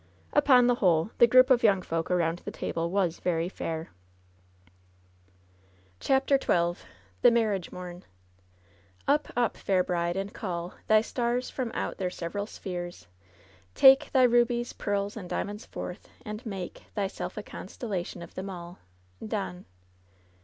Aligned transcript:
Upon 0.33 0.65
the 0.65 0.73
whole, 0.81 1.11
the 1.19 1.27
group 1.27 1.51
of 1.51 1.61
young 1.61 1.83
folk 1.83 2.09
around 2.09 2.39
the 2.39 2.49
table 2.49 2.89
was 2.89 3.19
very 3.19 3.47
fair. 3.47 3.91
CHAPTER 5.99 6.39
XII 6.41 6.81
THE 7.21 7.29
MABBIAGE 7.29 7.71
MOBN 7.71 8.03
Up, 9.07 9.31
up, 9.37 9.55
fair 9.55 9.83
bride, 9.83 10.17
and 10.17 10.33
call 10.33 10.73
Thy 10.87 11.01
stars 11.01 11.51
from 11.51 11.69
out 11.75 11.99
their 11.99 12.09
several 12.09 12.47
spheres— 12.47 13.05
take 13.75 14.11
Thy 14.11 14.23
rubies, 14.23 14.73
pearls 14.73 15.15
and 15.15 15.29
diamonds 15.29 15.67
forth, 15.67 16.09
and 16.25 16.43
make 16.47 16.85
Thyself 16.95 17.37
a 17.37 17.43
constellation 17.43 18.23
of 18.23 18.33
them 18.33 18.49
all.— 18.49 18.79
^Donne. 19.23 19.65